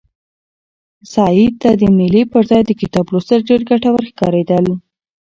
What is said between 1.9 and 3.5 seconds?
مېلې پر ځای د کتاب لوستل